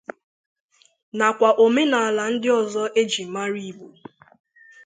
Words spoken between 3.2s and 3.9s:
mara Igbo.